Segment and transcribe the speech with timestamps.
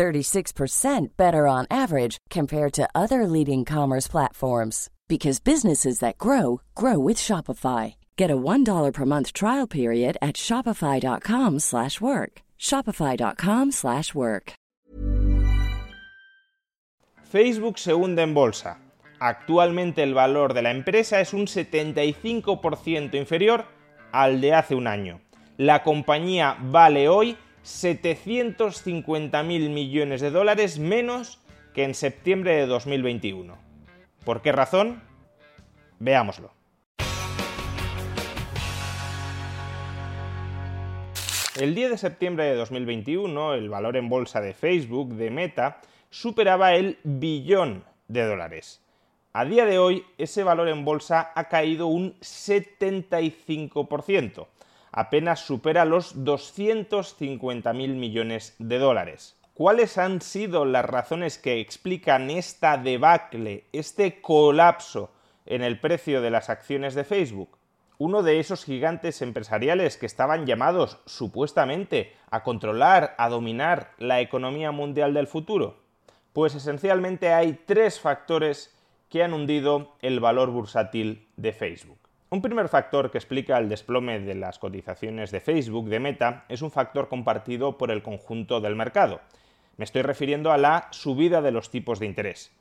[0.00, 6.98] 36% better on average compared to other leading commerce platforms because businesses that grow grow
[6.98, 7.94] with Shopify.
[8.16, 12.32] Get a $1 per month trial period at shopify.com/work.
[12.58, 14.52] shopify.com/work.
[17.32, 18.78] Facebook se hunde en bolsa.
[19.20, 23.66] Actualmente el valor de la empresa es un 75% inferior
[24.12, 25.20] al de hace un año.
[25.58, 31.40] La compañía vale hoy 750 mil millones de dólares menos
[31.74, 33.56] que en septiembre de 2021.
[34.24, 35.02] ¿Por qué razón?
[35.98, 36.52] Veámoslo.
[41.58, 46.74] El 10 de septiembre de 2021, el valor en bolsa de Facebook, de Meta, superaba
[46.74, 48.82] el billón de dólares.
[49.32, 54.46] A día de hoy, ese valor en bolsa ha caído un 75%,
[54.92, 59.36] apenas supera los 250.000 millones de dólares.
[59.54, 65.12] ¿Cuáles han sido las razones que explican esta debacle, este colapso
[65.44, 67.58] en el precio de las acciones de Facebook?
[67.98, 74.72] Uno de esos gigantes empresariales que estaban llamados supuestamente a controlar, a dominar la economía
[74.72, 75.76] mundial del futuro.
[76.32, 78.74] Pues esencialmente hay tres factores
[79.10, 81.98] que han hundido el valor bursátil de Facebook.
[82.32, 86.62] Un primer factor que explica el desplome de las cotizaciones de Facebook, de Meta, es
[86.62, 89.20] un factor compartido por el conjunto del mercado.
[89.76, 92.52] Me estoy refiriendo a la subida de los tipos de interés.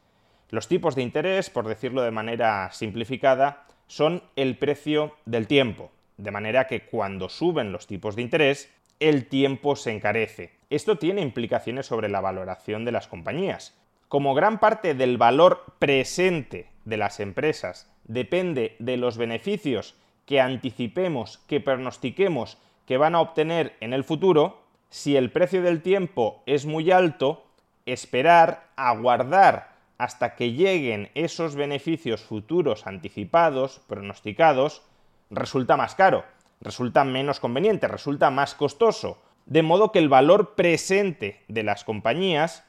[0.49, 6.31] Los tipos de interés, por decirlo de manera simplificada, son el precio del tiempo, de
[6.31, 10.51] manera que cuando suben los tipos de interés, el tiempo se encarece.
[10.71, 13.79] Esto tiene implicaciones sobre la valoración de las compañías.
[14.07, 17.89] Como gran parte del valor presente de las empresas.
[18.03, 19.95] Depende de los beneficios
[20.25, 25.81] que anticipemos, que pronostiquemos que van a obtener en el futuro, si el precio del
[25.81, 27.45] tiempo es muy alto,
[27.85, 34.81] esperar, aguardar hasta que lleguen esos beneficios futuros anticipados, pronosticados,
[35.29, 36.25] resulta más caro,
[36.61, 42.63] resulta menos conveniente, resulta más costoso, de modo que el valor presente de las compañías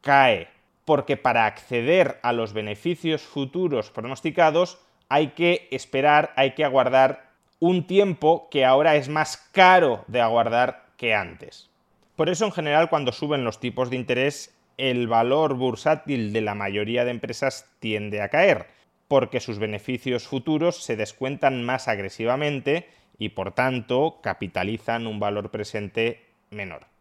[0.00, 0.48] cae
[0.84, 4.78] porque para acceder a los beneficios futuros pronosticados
[5.08, 7.30] hay que esperar, hay que aguardar
[7.60, 11.70] un tiempo que ahora es más caro de aguardar que antes.
[12.16, 16.54] Por eso en general cuando suben los tipos de interés el valor bursátil de la
[16.54, 18.66] mayoría de empresas tiende a caer,
[19.08, 26.26] porque sus beneficios futuros se descuentan más agresivamente y por tanto capitalizan un valor presente
[26.50, 26.93] menor.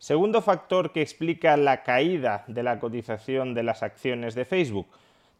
[0.00, 4.86] Segundo factor que explica la caída de la cotización de las acciones de Facebook.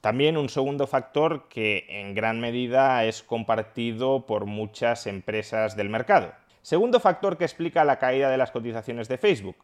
[0.00, 6.32] También un segundo factor que en gran medida es compartido por muchas empresas del mercado.
[6.62, 9.56] Segundo factor que explica la caída de las cotizaciones de Facebook.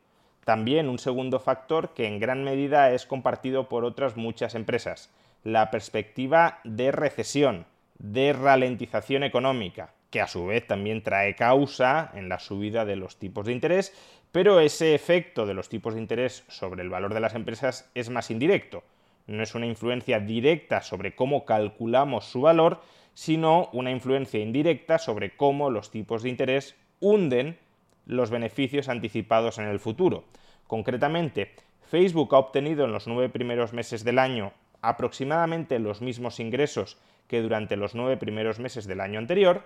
[0.45, 5.11] También un segundo factor que en gran medida es compartido por otras muchas empresas.
[5.43, 7.67] La perspectiva de recesión,
[7.99, 13.19] de ralentización económica, que a su vez también trae causa en la subida de los
[13.19, 13.93] tipos de interés
[14.35, 18.11] pero ese efecto de los tipos de interés sobre el valor de las empresas es
[18.11, 18.83] más indirecto.
[19.29, 22.81] No es una influencia directa sobre cómo calculamos su valor,
[23.15, 27.61] sino una influencia indirecta sobre cómo los tipos de interés hunden
[28.07, 30.25] los beneficios anticipados en el futuro.
[30.67, 31.53] Concretamente,
[31.89, 34.53] Facebook ha obtenido en los nueve primeros meses del año
[34.83, 39.63] aproximadamente los mismos ingresos que durante los nueve primeros meses del año anterior,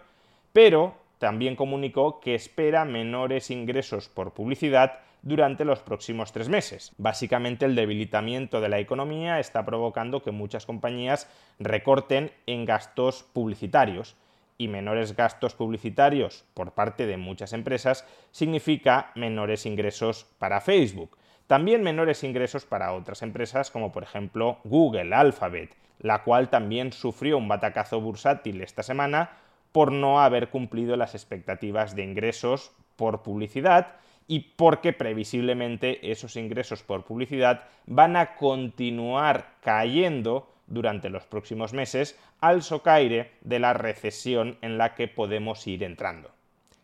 [0.52, 6.92] pero también comunicó que espera menores ingresos por publicidad durante los próximos tres meses.
[6.96, 11.28] Básicamente el debilitamiento de la economía está provocando que muchas compañías
[11.58, 14.16] recorten en gastos publicitarios
[14.56, 21.16] y menores gastos publicitarios por parte de muchas empresas significa menores ingresos para Facebook.
[21.46, 27.38] También menores ingresos para otras empresas como por ejemplo Google, Alphabet, la cual también sufrió
[27.38, 29.30] un batacazo bursátil esta semana
[29.78, 33.94] por no haber cumplido las expectativas de ingresos por publicidad
[34.26, 42.18] y porque previsiblemente esos ingresos por publicidad van a continuar cayendo durante los próximos meses
[42.40, 46.32] al socaire de la recesión en la que podemos ir entrando.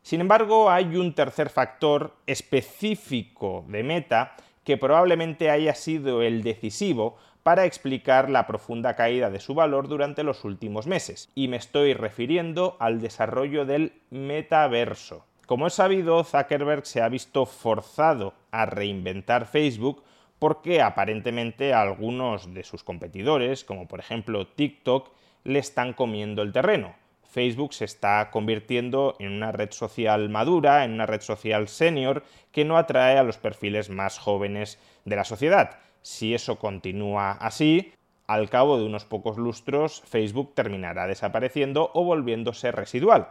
[0.02, 7.16] Sin embargo, hay un tercer factor específico de Meta que probablemente haya sido el decisivo
[7.42, 11.30] para explicar la profunda caída de su valor durante los últimos meses.
[11.34, 15.26] Y me estoy refiriendo al desarrollo del metaverso.
[15.46, 20.02] Como es sabido, Zuckerberg se ha visto forzado a reinventar Facebook
[20.38, 25.10] porque aparentemente algunos de sus competidores, como por ejemplo TikTok,
[25.44, 26.94] le están comiendo el terreno.
[27.34, 32.22] Facebook se está convirtiendo en una red social madura, en una red social senior,
[32.52, 35.80] que no atrae a los perfiles más jóvenes de la sociedad.
[36.00, 37.92] Si eso continúa así,
[38.28, 43.30] al cabo de unos pocos lustros, Facebook terminará desapareciendo o volviéndose residual.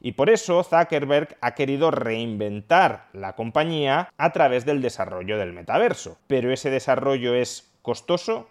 [0.00, 6.18] Y por eso Zuckerberg ha querido reinventar la compañía a través del desarrollo del metaverso.
[6.28, 8.48] Pero ese desarrollo es costoso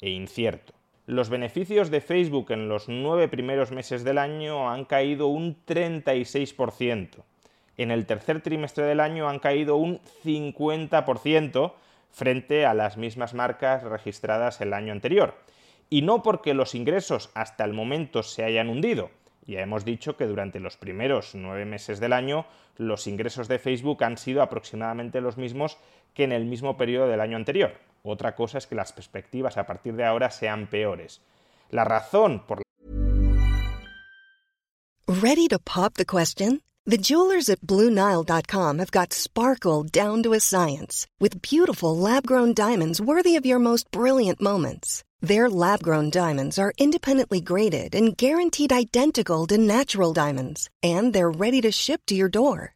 [0.00, 0.75] e incierto.
[1.06, 7.22] Los beneficios de Facebook en los nueve primeros meses del año han caído un 36%.
[7.76, 11.72] En el tercer trimestre del año han caído un 50%,
[12.10, 15.34] frente a las mismas marcas registradas el año anterior.
[15.90, 19.10] Y no porque los ingresos hasta el momento se hayan hundido.
[19.44, 22.46] Ya hemos dicho que durante los primeros nueve meses del año
[22.78, 25.78] los ingresos de Facebook han sido aproximadamente los mismos
[26.14, 27.74] que en el mismo periodo del año anterior.
[28.06, 31.20] Otra cosa es que las perspectivas a partir de ahora sean peores.
[31.70, 32.62] La razón por
[35.08, 36.60] Ready to pop the question?
[36.84, 43.00] The jewelers at BlueNile.com have got sparkle down to a science with beautiful lab-grown diamonds
[43.00, 45.02] worthy of your most brilliant moments.
[45.20, 51.60] Their lab-grown diamonds are independently graded and guaranteed identical to natural diamonds, and they're ready
[51.62, 52.75] to ship to your door.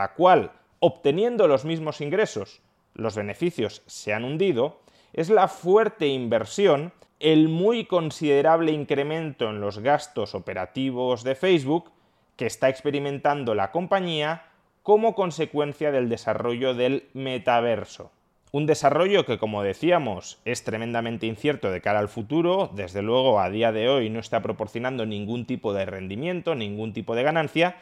[0.00, 2.62] la cual, obteniendo los mismos ingresos,
[2.94, 4.80] los beneficios se han hundido,
[5.12, 11.92] es la fuerte inversión, el muy considerable incremento en los gastos operativos de Facebook
[12.36, 14.46] que está experimentando la compañía
[14.82, 18.10] como consecuencia del desarrollo del metaverso.
[18.50, 23.50] Un desarrollo que, como decíamos, es tremendamente incierto de cara al futuro, desde luego a
[23.50, 27.76] día de hoy no está proporcionando ningún tipo de rendimiento, ningún tipo de ganancia,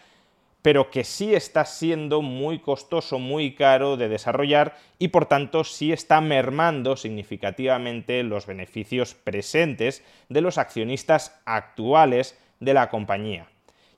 [0.63, 5.93] pero que sí está siendo muy costoso, muy caro de desarrollar y por tanto sí
[5.93, 13.49] está mermando significativamente los beneficios presentes de los accionistas actuales de la compañía.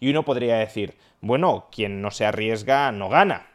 [0.00, 3.46] Y uno podría decir, bueno, quien no se arriesga no gana.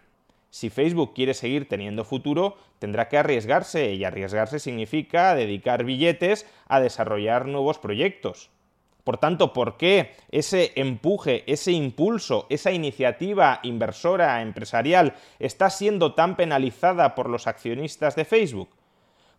[0.50, 6.80] Si Facebook quiere seguir teniendo futuro, tendrá que arriesgarse y arriesgarse significa dedicar billetes a
[6.80, 8.50] desarrollar nuevos proyectos.
[9.06, 16.36] Por tanto, ¿por qué ese empuje, ese impulso, esa iniciativa inversora empresarial está siendo tan
[16.36, 18.70] penalizada por los accionistas de Facebook?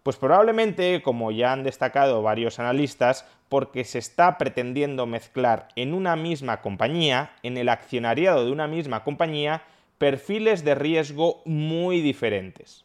[0.05, 6.15] Pues probablemente, como ya han destacado varios analistas, porque se está pretendiendo mezclar en una
[6.15, 9.65] misma compañía, en el accionariado de una misma compañía,
[9.99, 12.85] perfiles de riesgo muy diferentes.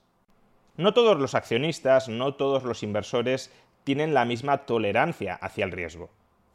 [0.77, 6.09] No todos los accionistas, no todos los inversores tienen la misma tolerancia hacia el riesgo.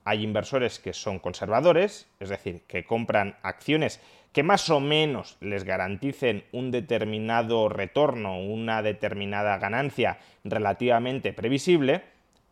[0.09, 4.01] Hay inversores que son conservadores, es decir, que compran acciones
[4.33, 12.05] que más o menos les garanticen un determinado retorno, una determinada ganancia relativamente previsible.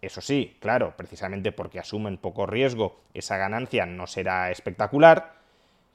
[0.03, 5.35] Eso sí, claro, precisamente porque asumen poco riesgo, esa ganancia no será espectacular.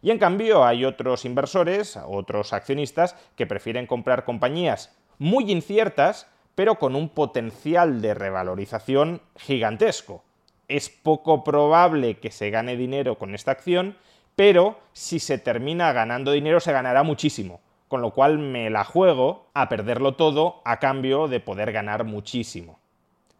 [0.01, 6.25] Y en cambio hay otros inversores, otros accionistas, que prefieren comprar compañías muy inciertas,
[6.55, 10.23] pero con un potencial de revalorización gigantesco
[10.69, 13.97] es poco probable que se gane dinero con esta acción,
[14.35, 17.59] pero si se termina ganando dinero se ganará muchísimo,
[17.89, 22.79] con lo cual me la juego a perderlo todo a cambio de poder ganar muchísimo.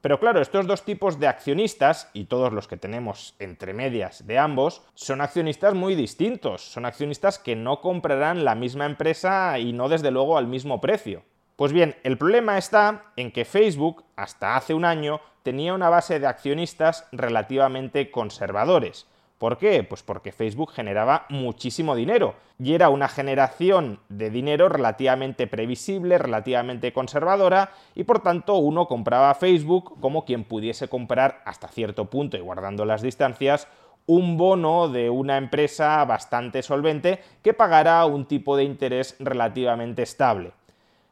[0.01, 4.37] Pero claro, estos dos tipos de accionistas, y todos los que tenemos entre medias de
[4.37, 9.89] ambos, son accionistas muy distintos, son accionistas que no comprarán la misma empresa y no
[9.89, 11.23] desde luego al mismo precio.
[11.59, 16.17] Pues bien, el problema está en que Facebook, hasta hace un año, tenía una base
[16.17, 19.07] de accionistas relativamente conservadores.
[19.37, 19.83] ¿Por qué?
[19.83, 26.93] Pues porque Facebook generaba muchísimo dinero y era una generación de dinero relativamente previsible, relativamente
[26.93, 32.39] conservadora y por tanto uno compraba Facebook como quien pudiese comprar hasta cierto punto y
[32.39, 33.67] guardando las distancias
[34.05, 40.53] un bono de una empresa bastante solvente que pagará un tipo de interés relativamente estable.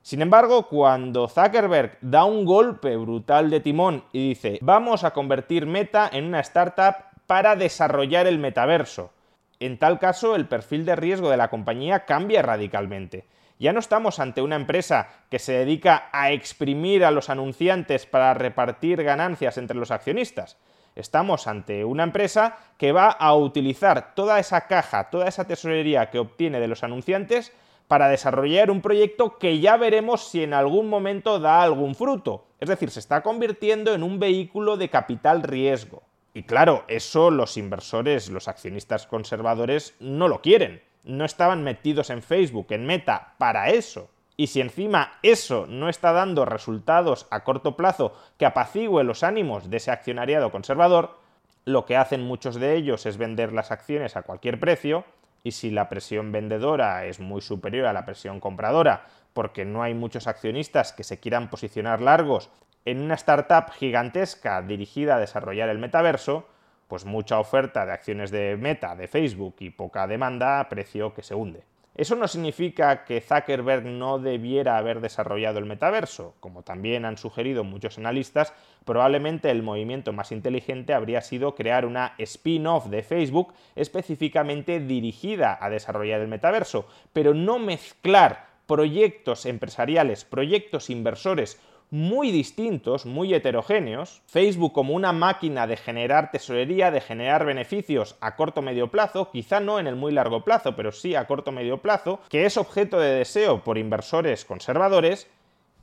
[0.07, 5.65] Sin embargo, cuando Zuckerberg da un golpe brutal de timón y dice vamos a convertir
[5.65, 6.95] Meta en una startup
[7.25, 9.11] para desarrollar el metaverso.
[9.59, 13.25] En tal caso, el perfil de riesgo de la compañía cambia radicalmente.
[13.59, 18.33] Ya no estamos ante una empresa que se dedica a exprimir a los anunciantes para
[18.33, 20.55] repartir ganancias entre los accionistas.
[20.95, 26.19] Estamos ante una empresa que va a utilizar toda esa caja, toda esa tesorería que
[26.19, 27.51] obtiene de los anunciantes
[27.87, 32.45] para desarrollar un proyecto que ya veremos si en algún momento da algún fruto.
[32.59, 36.03] Es decir, se está convirtiendo en un vehículo de capital riesgo.
[36.33, 40.81] Y claro, eso los inversores, los accionistas conservadores no lo quieren.
[41.03, 44.09] No estaban metidos en Facebook, en Meta, para eso.
[44.35, 49.69] Y si encima eso no está dando resultados a corto plazo que apacigüe los ánimos
[49.69, 51.17] de ese accionariado conservador,
[51.65, 55.05] lo que hacen muchos de ellos es vender las acciones a cualquier precio,
[55.47, 59.93] y si la presión vendedora es muy superior a la presión compradora, porque no hay
[59.93, 62.49] muchos accionistas que se quieran posicionar largos
[62.83, 66.49] en una startup gigantesca dirigida a desarrollar el metaverso,
[66.89, 71.33] pues mucha oferta de acciones de Meta, de Facebook y poca demanda, precio que se
[71.33, 71.63] hunde.
[71.97, 76.35] Eso no significa que Zuckerberg no debiera haber desarrollado el metaverso.
[76.39, 78.53] Como también han sugerido muchos analistas,
[78.85, 85.71] probablemente el movimiento más inteligente habría sido crear una spin-off de Facebook específicamente dirigida a
[85.71, 91.59] desarrollar el metaverso, pero no mezclar proyectos empresariales, proyectos inversores
[91.89, 94.21] muy distintos, muy heterogéneos.
[94.27, 99.59] Facebook como una máquina de generar tesorería, de generar beneficios a corto medio plazo, quizá
[99.59, 102.99] no en el muy largo plazo, pero sí a corto medio plazo, que es objeto
[102.99, 105.27] de deseo por inversores conservadores.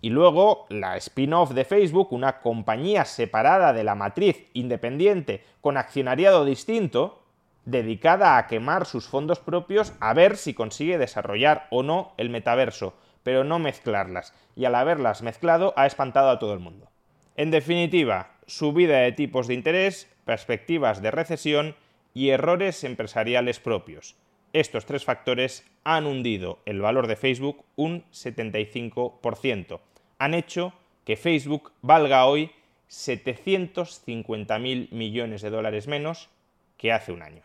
[0.03, 6.45] Y luego la spin-off de Facebook, una compañía separada de la matriz independiente con accionariado
[6.45, 7.23] distinto,
[7.65, 12.93] dedicada a quemar sus fondos propios a ver si consigue desarrollar o no el metaverso
[13.25, 16.89] pero no mezclarlas, y al haberlas mezclado ha espantado a todo el mundo.
[17.37, 21.75] En definitiva, subida de tipos de interés, perspectivas de recesión
[22.15, 24.15] y errores empresariales propios.
[24.53, 29.81] Estos tres factores han hundido el valor de Facebook un 75%.
[30.19, 30.73] Han hecho
[31.05, 32.53] que Facebook valga hoy
[32.89, 36.31] 750.000 millones de dólares menos
[36.77, 37.43] que hace un año.